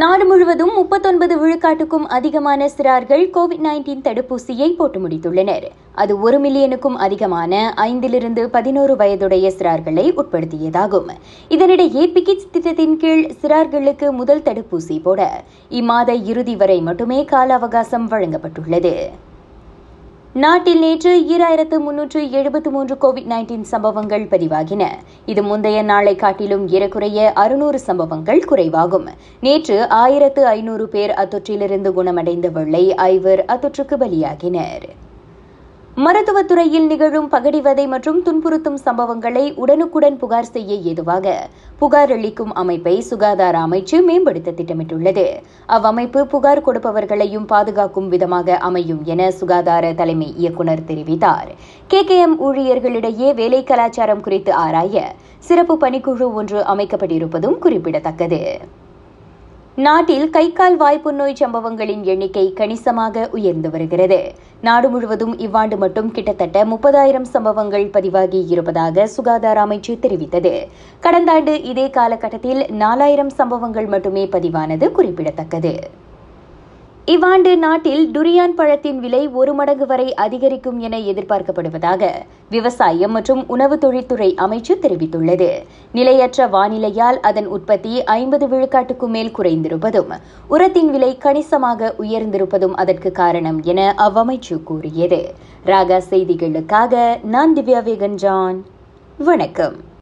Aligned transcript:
நாடு 0.00 0.24
முழுவதும் 0.24 0.72
முப்பத்தொன்பது 0.74 1.34
விழுக்காட்டுக்கும் 1.40 2.06
அதிகமான 2.16 2.68
சிறார்கள் 2.76 3.24
கோவிட் 3.34 3.62
நைன்டீன் 3.66 4.00
தடுப்பூசியை 4.06 4.68
போட்டு 4.76 4.98
முடித்துள்ளனர். 5.00 5.66
அது 5.94 6.20
ஒரு 6.20 6.38
மில்லியனுக்கும் 6.38 6.96
அதிகமான 7.06 7.74
ஐந்திலிருந்து 7.76 8.44
பதினோரு 8.46 8.96
வயதுடைய 8.96 9.52
சிறார்களை 9.58 10.06
உட்படுத்தியதாகும். 10.20 11.10
இதனிடையே 11.48 12.06
பிகிட்ஸ் 12.16 12.50
திட்டத்தின் 12.50 12.96
கீழ் 12.96 13.24
சிறார்களுக்கு 13.42 14.10
முதல் 14.10 14.42
தடுப்பூசி 14.42 15.02
போட 15.02 15.42
இம்மாத 15.70 16.16
இறுதி 16.24 16.56
வரை 16.56 16.80
மட்டுமே 16.80 17.24
கால 17.24 17.54
அவகாசம் 17.54 18.08
வழங்கப்பட்டுள்ளது. 18.10 18.94
நாட்டில் 20.42 20.78
நேற்று 20.78 21.10
ஈராயிரத்து 21.34 21.78
முன்னூற்று 21.78 22.30
எழுபத்து 22.30 22.70
மூன்று 22.70 22.94
கோவிட் 23.00 23.28
நைன்டீன் 23.32 23.66
சம்பவங்கள் 23.72 24.24
பதிவாகின. 24.24 24.82
இது 25.26 25.42
முந்தைய 25.42 25.82
நாளை 25.82 26.14
காட்டிலும் 26.16 26.68
ஏறக்குறைய 26.68 27.32
அறுநூறு 27.32 27.78
சம்பவங்கள் 27.78 28.42
குறைவாகும். 28.44 29.06
நேற்று 29.40 29.88
ஆயிரத்து 29.88 30.46
ஐநூறு 30.46 30.88
பேர் 30.88 31.10
அத்தொற்றிலிருந்து 31.10 31.92
குணமடைந்த 31.92 32.48
வெள்ளை 32.48 32.94
ஐவர் 32.94 33.44
அத்தொற்றுக்கு 33.44 33.98
பலியாகினர். 33.98 34.86
மருத்துவத்துறையில் 35.96 36.86
நிகழும் 36.86 37.28
பகடிவதை 37.30 37.86
மற்றும் 37.88 38.22
துன்புறுத்தும் 38.22 38.78
சம்பவங்களை 38.84 39.54
உடனுக்குடன் 39.54 40.16
புகார் 40.16 40.48
செய்ய 40.52 40.74
ஏதுவாக 40.74 41.48
புகார் 41.78 42.12
அளிக்கும் 42.12 42.52
அமைப்பை 42.52 43.00
சுகாதார 43.00 43.58
அமைச்சு 43.66 44.02
மேம்படுத்த 44.02 44.54
திட்டமிட்டுள்ளது. 44.56 45.26
அவ்வமைப்பு 45.68 46.22
புகார் 46.24 46.64
கொடுப்பவர்களையும் 46.66 47.46
பாதுகாக்கும் 47.46 48.08
விதமாக 48.08 48.56
அமையும் 48.56 49.02
என 49.04 49.30
சுகாதார 49.30 49.92
தலைமை 49.92 50.34
இயக்குநர் 50.36 50.86
தெரிவித்தார். 50.86 51.50
கே 51.86 52.04
கே 52.04 52.18
எம் 52.18 52.38
ஊழியர்களிடையே 52.40 53.34
வேலை 53.34 53.64
கலாச்சாரம் 53.64 54.20
குறித்து 54.20 54.54
ஆராய 54.54 55.14
சிறப்பு 55.38 55.76
பணிக்குழு 55.76 56.32
ஒன்று 56.32 56.60
அமைக்கப்பட்டிருப்பதும் 56.74 57.58
குறிப்பிடத்தக்கது. 57.58 58.60
நாட்டில் 59.76 60.30
கை 60.30 60.52
கால் 60.52 60.76
வாய்ப்பு 60.76 61.12
நோய் 61.12 61.34
சம்பவங்களின் 61.34 62.02
எண்ணிக்கை 62.04 62.52
கணிசமாக 62.52 63.28
உயர்ந்து 63.32 63.70
வருகிறது. 63.70 64.32
நாடு 64.60 64.88
முழுவதும் 64.90 65.38
இவ்வாண்டு 65.38 65.76
மட்டும் 65.76 66.10
கிட்டத்தட்ட 66.10 66.64
முப்பதாயிரம் 66.64 67.26
சம்பவங்கள் 67.32 67.86
பதிவாகி 67.86 68.46
இருப்பதாக 68.48 69.06
சுகாதார 69.06 69.66
அமைச்சு 69.66 69.94
தெரிவித்தது. 70.04 70.54
கடந்த 71.00 71.32
ஆண்டு 71.32 71.62
இதே 71.62 71.90
காலகட்டத்தில் 71.90 72.66
நாலாயிரம் 72.70 73.30
சம்பவங்கள் 73.30 73.86
மட்டுமே 73.86 74.26
பதிவானது 74.26 74.90
குறிப்பிடத்தக்கது. 74.90 75.90
இவ்வாண்டு 77.12 77.56
நாட்டில் 77.56 78.10
டுரியான் 78.12 78.54
பழத்தின் 78.58 79.00
விலை 79.00 79.28
ஒரு 79.28 79.54
மடங்கு 79.54 79.86
வரை 79.86 80.14
அதிகரிக்கும் 80.14 80.78
என 80.78 80.98
எதிர்பார்க்கப்படுவதாக 80.98 82.08
விவசாயம் 82.50 83.10
மற்றும் 83.10 83.48
உணவு 83.48 83.78
தொழில்துறை 83.78 84.34
அமைச்சு 84.34 84.74
தெரிவித்துள்ளது. 84.84 85.50
நிலையற்ற 85.92 86.46
வானிலையால் 86.46 87.18
அதன் 87.20 87.46
உற்பத்தி 87.46 88.02
ஐம்பது 88.04 88.46
விழுக்காட்டுக்கும் 88.46 89.14
மேல் 89.16 89.32
குறைந்திருப்பதும் 89.38 90.12
உரத்தின் 90.48 90.90
விலை 90.90 91.18
கணிசமாக 91.18 91.94
உயர்ந்திருப்பதும் 91.98 92.72
அதற்கு 92.72 93.12
காரணம் 93.12 93.62
என 93.62 93.94
அவ்வமைச்சு 93.98 94.62
கூறியது. 94.62 95.34
ராகா 95.66 96.00
செய்திகளுக்காக 96.10 97.20
நான் 97.22 97.56
திவ்யா 97.56 97.82
வேகன் 97.90 98.14
ஜான் 98.14 98.64
வணக்கம். 99.18 99.92